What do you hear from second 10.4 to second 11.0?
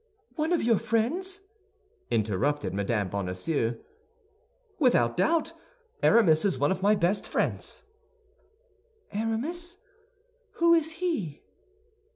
Who is